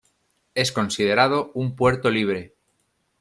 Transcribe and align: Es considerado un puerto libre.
Es 0.55 0.71
considerado 0.71 1.51
un 1.53 1.75
puerto 1.75 2.09
libre. 2.09 2.55